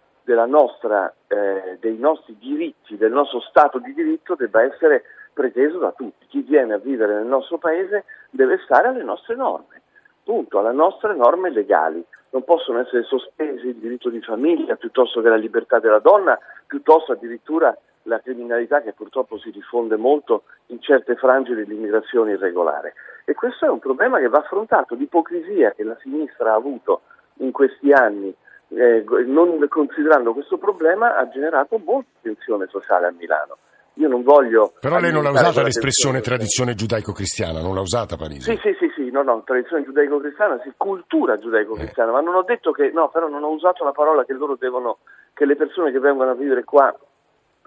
nostra, 0.45 1.12
eh, 1.27 1.77
dei 1.80 1.98
nostri 1.98 2.38
diritti, 2.38 2.95
del 2.95 3.12
nostro 3.12 3.39
Stato 3.42 3.80
di 3.80 3.92
diritto 3.94 4.36
debba 4.36 4.62
essere 4.62 5.04
preteso 5.33 5.80
da 5.80 5.91
tutti. 5.91 6.25
Chi 6.27 6.41
viene 6.41 6.74
a 6.74 6.77
vivere 6.77 7.15
nel 7.15 7.25
nostro 7.25 7.57
paese 7.57 8.06
deve 8.30 8.59
stare 8.63 8.88
alle 8.88 9.03
nostre 9.03 9.35
norme, 9.35 9.81
punto, 10.24 10.59
alle 10.59 10.74
nostre 10.74 11.15
norme 11.15 11.50
legali. 11.50 12.03
Non 12.30 12.44
possono 12.44 12.80
essere 12.80 13.03
sospesi 13.03 13.68
il 13.68 13.75
diritto 13.75 14.09
di 14.09 14.21
famiglia 14.21 14.75
piuttosto 14.75 15.21
che 15.21 15.30
la 15.30 15.35
libertà 15.35 15.80
della 15.80 15.99
donna, 15.99 16.37
piuttosto 16.66 17.11
addirittura 17.11 17.78
la 18.04 18.19
criminalità 18.19 18.81
che 18.81 18.94
purtroppo 18.94 19.37
si 19.37 19.52
diffonde 19.52 19.95
molto 19.95 20.44
in 20.68 20.81
certe 20.81 21.16
frange 21.16 21.54
dell'immigrazione 21.54 22.31
irregolare. 22.31 22.94
E 23.25 23.33
questo 23.33 23.66
è 23.66 23.69
un 23.69 23.80
problema 23.80 24.19
che 24.19 24.28
va 24.28 24.40
affrontato, 24.40 24.95
l'ipocrisia 24.95 25.71
che 25.71 25.83
la 25.83 25.97
sinistra 26.02 26.52
ha 26.52 26.56
avuto 26.56 27.02
in 27.37 27.52
questi 27.52 27.92
anni 27.92 28.35
eh, 28.75 29.04
non 29.25 29.63
considerando 29.69 30.33
questo 30.33 30.57
problema 30.57 31.18
ha 31.18 31.30
generato 31.30 31.78
molta 31.78 32.09
tensione 32.21 32.68
sociale 32.69 33.07
a 33.07 33.11
Milano. 33.11 33.57
Io 33.95 34.07
non 34.07 34.23
voglio. 34.23 34.73
Però 34.80 35.00
lei 35.00 35.12
non 35.12 35.26
ha 35.26 35.30
usata 35.30 35.62
l'espressione 35.62 36.21
tradizione 36.21 36.73
giudaico-cristiana, 36.73 37.62
non 37.62 37.76
l'ha 37.76 37.81
usata 37.81 38.18
Parisi? 38.18 38.52
Sì, 38.52 38.59
sì, 38.62 38.76
sì, 38.80 38.92
sì, 38.95 39.12
no, 39.12 39.21
no, 39.21 39.44
tradizione 39.45 39.83
giudaico-cristiana, 39.83 40.59
sì, 40.64 40.73
cultura 40.76 41.38
giudaico-cristiana, 41.38 42.09
eh. 42.09 42.14
ma 42.14 42.21
non 42.21 42.35
ho 42.35 42.42
detto 42.42 42.71
che, 42.71 42.90
no, 42.92 43.09
però 43.09 43.28
non 43.28 43.44
ho 43.44 43.50
usato 43.50 43.83
la 43.83 43.92
parola 43.92 44.26
che 44.26 44.33
loro 44.33 44.56
devono, 44.56 44.97
che 45.33 45.45
le 45.45 45.56
persone 45.56 45.92
che 45.92 46.00
vengono 46.00 46.31
a 46.31 46.35
vivere 46.35 46.64
qua 46.64 46.95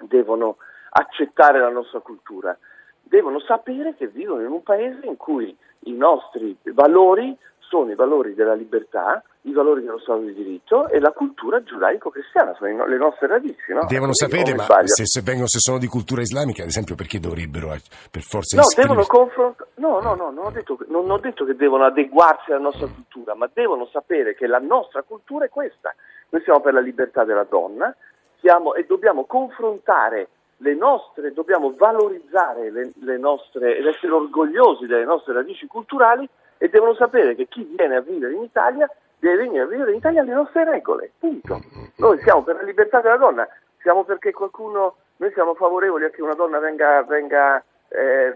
devono 0.00 0.56
accettare 0.90 1.60
la 1.60 1.70
nostra 1.70 2.00
cultura, 2.00 2.56
devono 3.02 3.38
sapere 3.40 3.94
che 3.94 4.08
vivono 4.08 4.42
in 4.42 4.50
un 4.50 4.62
paese 4.62 5.06
in 5.06 5.16
cui 5.16 5.56
i 5.80 5.92
nostri 5.92 6.56
valori 6.72 7.36
sono 7.58 7.90
i 7.90 7.94
valori 7.94 8.34
della 8.34 8.54
libertà, 8.54 9.22
i 9.46 9.52
valori 9.52 9.82
dello 9.82 9.98
Stato 9.98 10.20
di 10.20 10.34
diritto 10.34 10.88
e 10.88 10.98
la 10.98 11.12
cultura 11.12 11.62
giudaico-cristiana, 11.62 12.54
sono 12.58 12.86
le 12.86 12.96
nostre 12.96 13.28
radici. 13.28 13.72
No? 13.72 13.86
Devono 13.86 14.12
sapere, 14.12 14.54
ma 14.54 14.66
se, 14.84 15.06
se, 15.06 15.22
vengono, 15.22 15.46
se, 15.46 15.58
sono 15.60 15.78
di 15.78 15.86
cultura 15.86 16.20
islamica, 16.20 16.62
ad 16.62 16.68
esempio, 16.68 16.94
perché 16.94 17.20
dovrebbero 17.20 17.72
eh, 17.72 17.80
per 18.10 18.22
forza 18.22 18.56
no, 18.56 18.66
devono 18.74 19.04
confrontare. 19.06 19.70
No, 19.76 20.00
no, 20.00 20.14
no, 20.14 20.30
non 20.30 20.46
ho, 20.46 20.50
detto, 20.50 20.78
non 20.88 21.10
ho 21.10 21.18
detto 21.18 21.44
che 21.44 21.54
devono 21.54 21.84
adeguarsi 21.84 22.50
alla 22.50 22.60
nostra 22.60 22.88
cultura, 22.88 23.34
ma 23.34 23.48
devono 23.52 23.86
sapere 23.92 24.34
che 24.34 24.46
la 24.46 24.58
nostra 24.58 25.02
cultura 25.02 25.44
è 25.44 25.48
questa. 25.48 25.94
Noi 26.30 26.42
siamo 26.42 26.60
per 26.60 26.74
la 26.74 26.80
libertà 26.80 27.24
della 27.24 27.46
donna 27.48 27.94
siamo, 28.40 28.74
e 28.74 28.84
dobbiamo 28.84 29.24
confrontare 29.24 30.28
le 30.58 30.74
nostre, 30.74 31.32
dobbiamo 31.32 31.74
valorizzare 31.76 32.70
le, 32.70 32.92
le 33.00 33.18
nostre 33.18 33.76
ed 33.76 33.86
essere 33.86 34.12
orgogliosi 34.12 34.86
delle 34.86 35.04
nostre 35.04 35.34
radici 35.34 35.66
culturali 35.66 36.28
e 36.58 36.68
devono 36.68 36.94
sapere 36.94 37.34
che 37.34 37.46
chi 37.46 37.62
viene 37.76 37.96
a 37.96 38.00
vivere 38.00 38.34
in 38.34 38.42
Italia 38.42 38.90
deve 39.18 39.36
venire 39.36 39.62
a 39.62 39.66
vivere 39.66 39.90
in 39.90 39.98
Italia 39.98 40.20
alle 40.20 40.32
nostre 40.32 40.64
regole, 40.64 41.12
punto. 41.18 41.60
Noi 41.96 42.20
siamo 42.22 42.42
per 42.42 42.56
la 42.56 42.62
libertà 42.62 43.00
della 43.00 43.16
donna, 43.16 43.48
siamo 43.80 44.04
perché 44.04 44.32
qualcuno, 44.32 44.96
noi 45.16 45.32
siamo 45.32 45.54
favorevoli 45.54 46.04
a 46.04 46.10
che 46.10 46.22
una 46.22 46.34
donna 46.34 46.58
venga, 46.58 47.02
venga, 47.02 47.62
eh, 47.88 48.34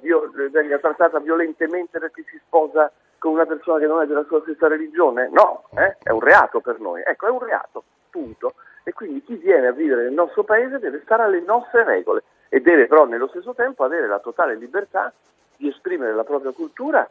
venga 0.51 0.79
trattata 0.79 1.19
violentemente 1.19 1.99
perché 1.99 2.25
si 2.29 2.41
sposa 2.45 2.91
con 3.19 3.33
una 3.33 3.47
persona 3.47 3.79
che 3.79 3.87
non 3.87 4.01
è 4.01 4.07
della 4.07 4.25
sua 4.25 4.41
stessa 4.43 4.67
religione? 4.67 5.29
No, 5.31 5.65
eh? 5.77 5.97
è 6.03 6.11
un 6.11 6.21
reato 6.21 6.61
per 6.61 6.81
noi. 6.81 7.03
Ecco, 7.05 7.27
è 7.27 7.31
un 7.31 7.41
reato, 7.41 7.85
punto. 8.09 8.55
E 8.83 8.93
quindi 8.93 9.23
chi 9.23 9.37
viene 9.37 9.67
a 9.67 9.73
vivere 9.73 10.05
nel 10.05 10.15
nostro 10.15 10.43
paese 10.43 10.79
deve 10.79 11.03
stare 11.05 11.25
alle 11.25 11.41
nostre 11.41 11.85
regole 11.85 12.23
e 12.49 12.61
deve 12.61 12.87
però 12.87 13.05
nello 13.05 13.29
stesso 13.29 13.55
tempo 13.55 13.85
avere 13.85 14.09
la 14.09 14.19
totale 14.19 14.57
libertà 14.57 15.13
di 15.57 15.69
esprimere 15.69 16.15
la 16.15 16.25
propria 16.25 16.53
cultura 16.53 17.07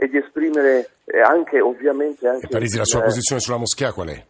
e 0.00 0.08
di 0.08 0.16
esprimere 0.16 0.90
eh, 1.06 1.20
anche 1.20 1.60
ovviamente 1.60 2.28
anche 2.28 2.46
e 2.46 2.48
Parisi 2.48 2.78
la 2.78 2.84
sua 2.84 3.02
posizione 3.02 3.40
sulla 3.40 3.56
moschea 3.56 3.92
qual 3.92 4.08
è? 4.08 4.24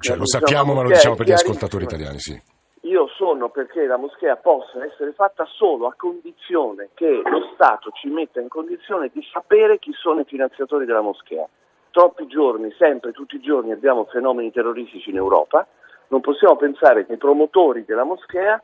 Cioè, 0.00 0.16
lo 0.16 0.26
sappiamo 0.26 0.74
ma 0.74 0.82
lo 0.82 0.88
diciamo 0.88 1.14
per 1.14 1.26
gli 1.26 1.32
ascoltatori 1.32 1.84
italiani, 1.84 2.18
sì. 2.18 2.42
Io 2.84 3.06
sono 3.14 3.50
perché 3.50 3.86
la 3.86 3.98
moschea 3.98 4.34
possa 4.36 4.84
essere 4.84 5.12
fatta 5.12 5.46
solo 5.46 5.86
a 5.86 5.94
condizione 5.96 6.88
che 6.94 7.22
lo 7.24 7.50
Stato 7.54 7.90
ci 7.92 8.08
metta 8.08 8.40
in 8.40 8.48
condizione 8.48 9.10
di 9.12 9.22
sapere 9.30 9.78
chi 9.78 9.92
sono 9.92 10.20
i 10.20 10.24
finanziatori 10.24 10.86
della 10.86 11.02
moschea. 11.02 11.46
Troppi 11.90 12.26
giorni, 12.26 12.74
sempre, 12.76 13.12
tutti 13.12 13.36
i 13.36 13.40
giorni 13.40 13.70
abbiamo 13.70 14.06
fenomeni 14.06 14.50
terroristici 14.50 15.10
in 15.10 15.16
Europa, 15.16 15.68
non 16.08 16.20
possiamo 16.20 16.56
pensare 16.56 17.06
che 17.06 17.12
i 17.12 17.18
promotori 17.18 17.84
della 17.84 18.04
moschea 18.04 18.60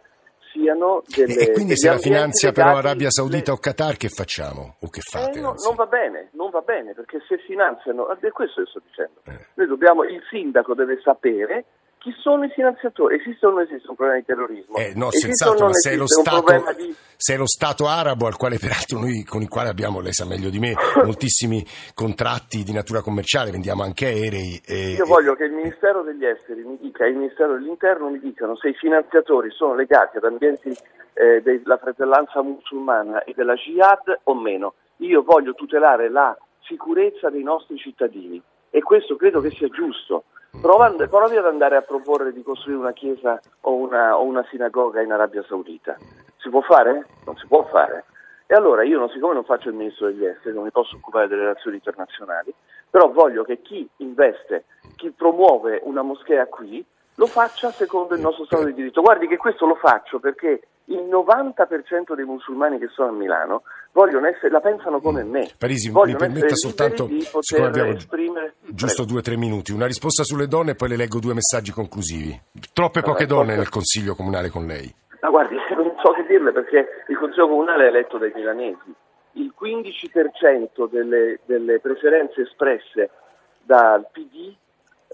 siano 0.57 1.03
delle... 1.07 1.35
E 1.35 1.53
quindi 1.53 1.77
se 1.77 1.89
la 1.89 1.99
finanzia 1.99 2.53
però 2.53 2.77
Arabia 2.77 3.11
Saudita 3.11 3.53
o 3.53 3.59
Qatar 3.59 3.97
che 3.97 4.09
facciamo? 4.09 4.77
O 4.81 4.89
che 4.89 5.01
fate? 5.01 5.39
Eh, 5.39 5.43
no, 5.43 5.55
non 5.63 5.75
va 5.75 5.87
bene, 5.87 6.31
non 6.33 6.51
va 6.51 6.61
bene, 6.61 6.95
perché 6.95 7.21
se 7.29 7.39
finanziano, 7.39 8.09
è 8.09 8.31
questo 8.31 8.63
che 8.63 8.71
sto 8.71 8.81
dicendo, 8.85 9.21
Eh. 9.25 9.47
noi 9.55 9.67
dobbiamo, 9.67 10.05
il 10.05 10.23
sindaco 10.31 10.75
deve 10.75 11.01
sapere 11.03 11.65
chi 12.07 12.15
sono 12.21 12.45
i 12.45 12.51
finanziatori, 12.51 13.17
esiste 13.17 13.47
o 13.47 13.51
non 13.51 13.63
esiste 13.63 13.89
un 13.89 13.97
problema 13.97 14.21
di 14.21 14.25
terrorismo? 14.25 14.77
Eh, 14.77 14.93
no, 14.95 15.09
Esiste 15.09 15.35
senz'altro, 15.35 15.67
ma 15.67 15.73
se 15.73 15.91
è, 15.91 16.07
stato, 16.07 16.75
di... 16.77 16.95
se 17.17 17.35
è 17.35 17.37
lo 17.37 17.49
Stato 17.49 17.89
arabo, 17.89 18.29
al 18.29 18.37
quale 18.37 18.59
peraltro 18.59 19.01
noi, 19.01 19.25
con 19.25 19.43
il 19.43 19.49
quale 19.49 19.71
abbiamo, 19.71 19.99
lei 20.01 20.13
sa 20.13 20.25
meglio 20.25 20.49
di 20.49 20.61
me, 20.61 20.73
moltissimi 21.03 21.67
contratti 21.95 22.63
di 22.63 22.73
natura 22.73 23.03
commerciale, 23.03 23.51
vendiamo 23.51 23.83
anche 23.83 24.07
aerei. 24.07 24.63
E, 24.65 24.91
Io 24.93 25.05
voglio 25.05 25.35
che 25.35 25.45
il 25.45 25.53
Ministero 25.53 26.03
degli 26.03 26.25
Esteri 26.25 26.63
mi 26.63 26.79
dica 26.81 27.05
e 27.05 27.09
il 27.09 27.17
Ministero 27.17 27.55
dell'Interno 27.55 28.09
mi 28.09 28.21
dicano 28.21 28.55
se 28.55 28.69
i 28.69 28.75
finanziatori 28.75 29.51
sono 29.51 29.75
legati 29.75 30.19
ad 30.19 30.25
ambienti 30.25 30.69
eh, 31.15 31.43
della 31.43 31.77
fratellanza 31.77 32.41
musulmana 32.41 33.25
e 33.25 33.33
della 33.35 33.55
jihad 33.55 34.21
o 34.23 34.35
meno. 34.37 34.75
Io 34.99 35.25
voglio 35.25 35.55
tutelare 35.55 36.09
la 36.09 36.39
sicurezza 36.61 37.31
dei 37.31 37.43
nostri 37.43 37.77
cittadini 37.79 38.41
e 38.71 38.81
questo 38.83 39.17
credo 39.17 39.41
che 39.41 39.51
sia 39.51 39.69
giusto. 39.69 40.23
Prova, 40.61 40.91
provi 41.09 41.37
ad 41.37 41.47
andare 41.47 41.77
a 41.77 41.83
proporre 41.83 42.33
di 42.33 42.43
costruire 42.43 42.81
una 42.81 42.93
chiesa 42.93 43.41
o 43.63 43.75
una, 43.75 44.19
o 44.19 44.25
una 44.25 44.45
sinagoga 44.51 45.01
in 45.01 45.13
Arabia 45.13 45.45
Saudita. 45.47 45.97
Si 46.39 46.49
può 46.49 46.61
fare? 46.63 47.07
Non 47.25 47.37
si 47.37 47.47
può 47.47 47.65
fare. 47.65 48.05
E 48.47 48.55
allora 48.55 48.83
io, 48.83 49.09
siccome 49.11 49.35
non 49.35 49.45
faccio 49.45 49.69
il 49.69 49.75
ministro 49.75 50.07
degli 50.07 50.25
esteri, 50.25 50.55
non 50.55 50.65
mi 50.65 50.71
posso 50.71 50.97
occupare 50.97 51.29
delle 51.29 51.43
relazioni 51.43 51.77
internazionali, 51.77 52.55
però 52.89 53.11
voglio 53.11 53.45
che 53.45 53.61
chi 53.61 53.89
investe, 53.99 54.65
chi 54.97 55.11
promuove 55.11 55.81
una 55.83 56.03
moschea 56.03 56.47
qui, 56.47 56.85
lo 57.17 57.27
faccia 57.27 57.71
secondo 57.71 58.15
il 58.15 58.21
nostro 58.21 58.45
Stato 58.45 58.65
di 58.65 58.75
diritto. 58.75 59.03
Guardi 59.03 59.27
che 59.27 59.37
questo 59.37 59.67
lo 59.67 59.75
faccio 59.75 60.21
perché 60.21 60.63
il 60.87 61.03
90% 61.03 62.15
dei 62.15 62.25
musulmani 62.25 62.79
che 62.79 62.89
sono 62.89 63.09
a 63.09 63.13
Milano 63.13 63.63
vogliono 63.93 64.27
essere, 64.27 64.51
la 64.51 64.61
pensano 64.61 65.01
come 65.01 65.25
me. 65.25 65.49
Parisi, 65.59 65.91
mi 65.91 66.15
permetta 66.15 66.55
soltanto, 66.55 67.09
siccome 67.41 67.67
abbiamo 67.67 67.91
esprimere... 67.93 68.55
giusto 68.61 69.05
due 69.05 69.19
o 69.19 69.23
tre 69.23 69.37
minuti, 69.37 69.73
una 69.73 69.87
risposta 69.87 70.23
sulle 70.23 70.47
donne 70.47 70.73
e 70.73 70.75
poi 70.75 70.91
le 70.91 70.97
leggo 70.97 71.19
due 71.19 71.35
messaggi 71.35 71.73
conclusivi. 71.73 72.39
Troppe 72.73 73.01
poche 73.01 73.25
Allora, 73.25 73.41
donne 73.41 73.55
forse- 73.55 73.59
nel 73.59 73.69
Consiglio 73.71 74.15
Comunale 74.15 74.49
con 74.51 74.67
lei. 74.67 74.95
Ma 75.21 75.31
guardi, 75.31 75.57
non 75.75 75.95
so 76.03 76.13
che 76.13 76.27
dirle 76.27 76.53
perché 76.53 76.87
il 77.09 77.19
Consiglio 77.19 77.49
Comunale 77.49 77.85
è 77.85 77.89
eletto 77.89 78.19
dai 78.19 78.33
milanesi. 78.35 78.95
Il 79.33 79.53
15% 79.61 80.89
delle, 80.89 81.41
delle 81.45 81.81
preferenze 81.81 82.43
espresse 82.43 83.11
dal 83.63 84.07
PD 84.11 84.55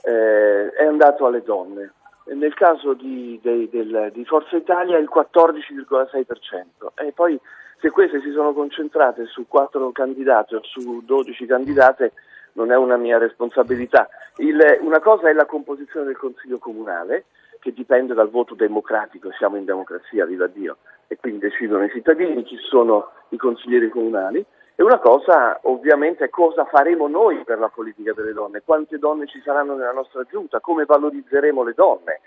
eh, 0.03 0.71
è 0.71 0.85
andato 0.85 1.27
alle 1.27 1.43
donne. 1.43 1.93
Nel 2.25 2.55
caso 2.55 2.95
di, 2.95 3.39
dei- 3.43 3.69
del- 3.69 4.11
di 4.13 4.25
Forza 4.25 4.57
Italia 4.57 4.97
il 4.99 5.09
14,6%. 5.13 6.93
E 6.95 7.13
poi 7.13 7.39
se 7.81 7.91
queste 7.91 8.21
si 8.21 8.31
sono 8.31 8.53
concentrate 8.53 9.27
su 9.27 9.47
quattro 9.49 9.91
candidate 9.91 10.57
o 10.57 10.61
su 10.63 11.03
12 11.05 11.47
candidate 11.47 12.13
non 12.53 12.71
è 12.71 12.77
una 12.77 12.97
mia 12.97 13.19
responsabilità. 13.19 14.09
Il- 14.37 14.79
una 14.81 15.01
cosa 15.01 15.29
è 15.29 15.33
la 15.33 15.47
composizione 15.47 16.07
del 16.07 16.17
Consiglio 16.17 16.59
Comunale, 16.59 17.25
che 17.59 17.73
dipende 17.73 18.15
dal 18.15 18.29
voto 18.31 18.55
democratico, 18.55 19.31
siamo 19.33 19.57
in 19.57 19.65
democrazia, 19.65 20.27
viva 20.27 20.47
Dio, 20.47 20.79
e 21.07 21.17
quindi 21.17 21.41
decidono 21.41 21.85
i 21.85 21.91
cittadini 21.91 22.43
chi 22.43 22.57
sono 22.59 23.11
i 23.31 23.37
consiglieri 23.37 23.89
comunali. 23.89 24.45
E 24.83 24.85
una 24.85 24.99
cosa 24.99 25.61
ovviamente 25.63 26.25
è 26.25 26.29
cosa 26.29 26.65
faremo 26.65 27.07
noi 27.07 27.45
per 27.45 27.61
la 27.61 27.69
politica 27.69 28.13
delle 28.15 28.33
donne, 28.33 28.63
quante 28.65 28.99
donne 28.99 29.29
ci 29.29 29.41
saranno 29.45 29.77
nella 29.77 29.93
nostra 29.93 30.25
giunta, 30.25 30.59
come 30.59 30.85
valorizzeremo 30.85 31.63
le 31.63 31.73
donne. 31.73 32.21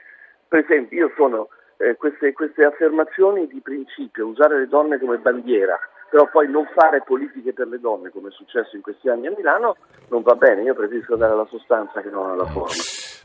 Per 0.48 0.60
esempio, 0.60 1.08
io 1.08 1.12
sono 1.18 1.50
eh, 1.76 1.98
queste, 1.98 2.32
queste 2.32 2.64
affermazioni 2.64 3.46
di 3.48 3.60
principio, 3.60 4.28
usare 4.28 4.58
le 4.58 4.70
donne 4.70 4.98
come 5.00 5.18
bandiera, 5.18 5.78
però 6.10 6.30
poi 6.30 6.50
non 6.50 6.66
fare 6.74 7.02
politiche 7.02 7.52
per 7.52 7.68
le 7.68 7.82
donne, 7.82 8.10
come 8.10 8.30
è 8.30 8.32
successo 8.32 8.78
in 8.78 8.82
questi 8.82 9.10
anni 9.10 9.28
a 9.28 9.34
Milano, 9.36 9.76
non 10.08 10.22
va 10.22 10.36
bene. 10.36 10.62
Io 10.62 10.76
preferisco 10.76 11.16
andare 11.16 11.34
alla 11.34 11.48
sostanza 11.50 12.00
che 12.00 12.10
non 12.10 12.30
alla 12.30 12.46
forma. 12.46 12.72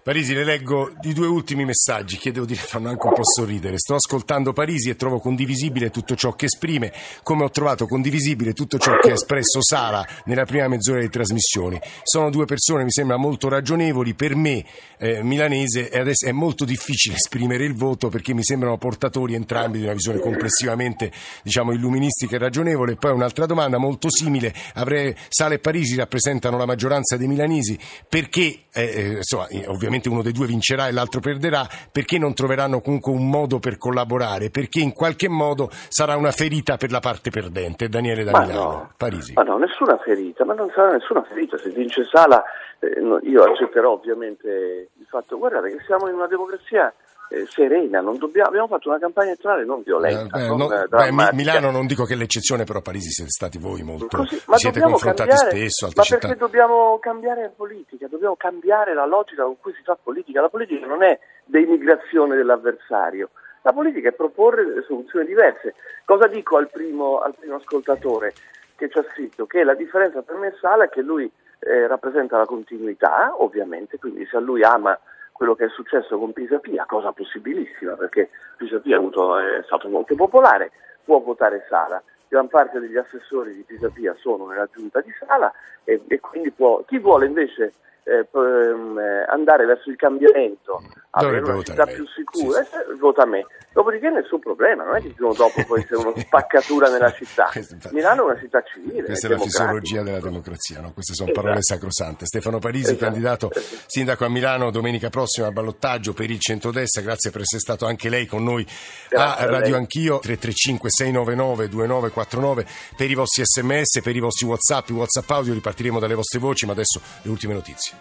Parisi, 0.03 0.33
le 0.33 0.45
leggo 0.45 0.93
i 1.03 1.13
due 1.13 1.27
ultimi 1.27 1.67
messaggi 1.67 2.17
che 2.17 2.33
devo 2.33 2.47
dire 2.47 2.63
fanno 2.63 2.89
anche 2.89 3.07
un 3.07 3.13
po' 3.13 3.23
sorridere. 3.23 3.77
Sto 3.77 3.97
ascoltando 3.97 4.55
Parisi 4.55 4.89
e 4.89 4.97
trovo 4.97 5.21
condivisibile 5.21 5.91
tutto 5.91 6.15
ciò 6.15 6.33
che 6.33 6.47
esprime, 6.47 6.91
come 7.23 7.45
ho 7.45 7.51
trovato 7.51 7.87
condivisibile 7.87 8.55
tutto 8.55 8.79
ciò 8.79 8.97
che 8.99 9.11
ha 9.11 9.13
espresso 9.13 9.61
Sara 9.63 10.03
nella 10.25 10.47
prima 10.47 10.69
mezz'ora 10.69 11.01
di 11.01 11.11
trasmissioni. 11.11 11.79
Sono 12.03 12.31
due 12.31 12.47
persone, 12.47 12.85
mi 12.85 12.91
sembra, 12.91 13.19
molto 13.19 13.51
ragionevoli. 13.51 14.15
Per 14.15 14.35
me, 14.37 14.65
eh, 14.97 15.23
milanese, 15.23 15.91
adesso 15.91 16.27
è 16.27 16.33
molto 16.33 16.65
difficile 16.65 17.17
esprimere 17.17 17.65
il 17.65 17.75
voto 17.75 18.09
perché 18.09 18.33
mi 18.33 18.43
sembrano 18.43 18.79
portatori 18.79 19.35
entrambi 19.35 19.79
di 19.79 19.85
una 19.85 19.93
visione 19.93 20.19
complessivamente, 20.19 21.13
diciamo, 21.43 21.73
illuministica 21.73 22.37
e 22.37 22.39
ragionevole. 22.39 22.97
Poi 22.97 23.13
un'altra 23.13 23.45
domanda 23.45 23.77
molto 23.77 24.09
simile. 24.11 24.55
Avrei, 24.75 25.15
Sala 25.29 25.53
e 25.53 25.59
Parisi 25.59 25.95
rappresentano 25.95 26.57
la 26.57 26.65
maggioranza 26.65 27.19
dei 27.19 27.29
milanesi. 27.29 27.79
Perché, 28.09 28.63
eh, 28.73 28.83
eh, 28.83 29.09
insomma, 29.19 29.47
eh, 29.49 29.67
ovviamente 29.91 30.09
uno 30.09 30.23
dei 30.23 30.33
due 30.33 30.47
vincerà 30.47 30.87
e 30.87 30.93
l'altro 30.93 31.21
perderà, 31.21 31.67
perché 31.91 32.17
non 32.19 32.33
troveranno 32.33 32.81
comunque 32.81 33.13
un 33.13 33.29
modo 33.29 33.59
per 33.59 33.77
collaborare? 33.77 34.51
Perché 34.51 34.81
in 34.81 34.93
qualche 34.93 35.29
modo 35.29 35.69
sarà 35.89 36.17
una 36.17 36.31
ferita 36.31 36.77
per 36.77 36.93
la 36.93 37.01
parte 37.01 37.31
perdente. 37.31 37.89
Daniele 37.89 38.23
da 38.23 38.31
Ma 38.31 38.41
Milano. 38.43 38.61
no. 38.61 38.91
Parisi. 38.97 39.33
Ma 39.35 39.43
no, 39.43 39.59
nessuna 39.59 39.99
ferita, 39.99 40.45
ma 40.45 40.55
non 40.55 40.71
sarà 40.73 40.93
nessuna 40.93 41.25
ferita. 41.25 41.59
Se 41.59 41.71
vince 41.71 42.05
Sala, 42.11 42.43
eh, 42.81 43.01
no, 43.01 43.19
io 43.23 43.43
accetterò 43.43 43.93
ovviamente 43.93 44.89
il 44.99 45.07
fatto, 45.07 45.39
guardate 45.39 45.71
che 45.71 45.83
siamo 45.85 46.09
in 46.09 46.15
una 46.15 46.27
democrazia 46.27 46.93
eh, 47.29 47.47
serena, 47.47 48.01
non 48.01 48.19
dobbiamo, 48.19 48.49
abbiamo 48.49 48.67
fatto 48.67 48.89
una 48.89 48.99
campagna 48.99 49.29
elettorale 49.29 49.65
non 49.65 49.83
violenta. 49.85 50.37
Eh, 50.37 50.41
beh, 50.41 50.47
non, 50.49 50.57
no, 50.59 50.73
eh, 50.73 50.89
beh, 50.89 51.33
Milano 51.33 51.71
non 51.71 51.87
dico 51.87 52.05
che 52.05 52.15
è 52.15 52.17
l'eccezione, 52.17 52.65
però 52.65 52.81
Parisi 52.81 53.11
siete 53.11 53.31
stati 53.31 53.59
voi 53.59 53.83
molto. 53.83 54.17
Così, 54.17 54.43
ma 54.47 54.57
siete 54.57 54.81
confrontati 54.81 55.29
cambiare, 55.29 55.57
spesso, 55.57 55.91
ma 55.95 56.03
città. 56.03 56.19
perché 56.19 56.37
dobbiamo 56.37 56.99
cambiare 56.99 57.43
la 57.43 57.53
politica, 57.55 58.09
dobbiamo 58.09 58.35
cambiare 58.37 58.95
la 58.95 59.07
logica 59.07 59.45
con 59.45 59.57
cui 59.61 59.73
si 59.75 59.83
fa 59.85 59.97
politica. 60.03 60.41
La 60.41 60.49
politica 60.49 60.87
non 60.87 61.03
è 61.03 61.19
denigrazione 61.45 62.35
dell'avversario, 62.35 63.31
la 63.63 63.73
politica 63.73 64.09
è 64.09 64.13
proporre 64.13 64.83
soluzioni 64.87 65.27
diverse. 65.27 65.75
Cosa 66.05 66.27
dico 66.27 66.57
al 66.57 66.69
primo, 66.69 67.21
al 67.21 67.35
primo 67.39 67.57
ascoltatore 67.57 68.33
che 68.75 68.89
ci 68.89 68.99
ha 68.99 69.05
scritto? 69.13 69.47
Che 69.47 69.63
la 69.63 69.75
differenza 69.75 70.23
per 70.23 70.35
me 70.37 70.49
e 70.49 70.55
Sala 70.59 70.85
è 70.85 70.89
che 70.89 71.03
lui 71.03 71.31
eh, 71.61 71.87
rappresenta 71.87 72.39
la 72.39 72.47
continuità, 72.47 73.35
ovviamente, 73.37 73.99
quindi 73.99 74.27
se 74.27 74.37
a 74.37 74.41
lui 74.41 74.63
ama 74.63 74.99
quello 75.33 75.55
che 75.55 75.67
è 75.67 75.69
successo 75.69 76.19
con 76.19 76.33
Pisapia, 76.33 76.85
cosa 76.87 77.13
possibilissima 77.13 77.95
perché 77.95 78.29
Pisapia 78.57 78.99
è, 78.99 79.63
stato 79.65 79.89
molto 79.89 80.15
popolare, 80.15 80.71
può 81.03 81.21
votare 81.21 81.65
Sala. 81.69 82.03
Gran 82.29 82.49
parte 82.49 82.79
degli 82.79 82.97
assessori 82.97 83.55
di 83.55 83.63
Pisapia 83.63 84.15
sono 84.19 84.47
nella 84.47 84.69
giunta 84.73 85.01
di 85.01 85.11
Sala 85.19 85.53
e, 85.85 86.03
e 86.07 86.21
quindi 86.21 86.51
può, 86.51 86.85
chi 86.87 86.99
vuole 86.99 87.27
invece 87.27 87.73
eh, 88.11 88.29
ehm, 88.33 88.99
eh, 88.99 89.25
andare 89.29 89.65
verso 89.67 89.89
il 89.91 89.97
cambiamento, 89.97 90.83
avere 91.11 91.41
Dovrebbe 91.41 91.73
una 91.73 91.85
lei. 91.85 91.95
più 91.95 92.07
sicura, 92.09 92.61
eh, 92.61 92.67
vota 92.99 93.25
me. 93.27 93.47
Dopodiché 93.73 94.11
nessun 94.11 94.41
problema, 94.41 94.83
non 94.85 94.97
è 94.97 95.01
che 95.01 95.07
il 95.09 95.15
giorno 95.15 95.35
dopo 95.35 95.65
poi 95.65 95.87
c'è 95.87 95.95
una 95.95 96.13
spaccatura 96.19 96.91
nella 96.91 97.13
città. 97.13 97.49
Milano 97.93 98.23
è 98.23 98.25
una 98.33 98.41
città 98.41 98.63
civile, 98.65 99.05
Questa 99.05 99.29
è 99.29 99.31
è 99.31 99.35
la 99.35 99.41
fisiologia 99.41 100.03
della 100.03 100.19
democrazia, 100.21 100.81
no? 100.81 100.93
queste 100.93 101.15
sono 101.15 101.31
Esatto. 101.31 101.41
parole 101.47 101.63
sacrosante. 101.63 102.27
Stefano 102.27 102.59
Parisi, 102.59 102.91
Esatto. 102.95 103.05
candidato 103.05 103.51
sindaco 103.87 104.25
a 104.25 104.29
Milano 104.29 104.71
domenica 104.73 105.09
prossima 105.09 105.47
al 105.47 105.53
ballottaggio 105.53 106.13
per 106.13 106.31
il 106.31 106.41
centrodestra, 106.41 107.01
grazie 107.03 107.31
per 107.31 107.43
essere 107.43 107.61
stato 107.61 107.87
anche 107.87 108.09
lei 108.09 108.27
con 108.27 108.43
noi 108.43 108.67
Grazie 109.09 109.45
a 109.45 109.47
a 109.47 109.51
Radio 109.51 109.71
lei. 109.71 109.79
Anch'io, 109.79 110.19
335 110.19 110.91
699 110.91 111.69
2949 111.69 112.67
per 112.97 113.09
i 113.11 113.15
vostri 113.15 113.45
sms, 113.45 114.01
per 114.03 114.17
i 114.17 114.21
vostri 114.21 114.47
whatsapp, 114.47 114.89
i 114.89 114.93
whatsapp 114.93 115.31
audio, 115.31 115.53
ripartiremo 115.55 116.01
dalle 116.01 116.15
vostre 116.15 116.41
voci, 116.41 116.67
ma 116.67 116.73
adesso 116.73 117.01
le 117.23 117.31
ultime 117.31 117.55
notizie. 117.55 118.00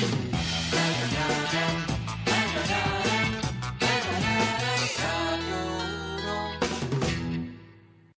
Thank 0.00 0.24
you. 0.24 0.29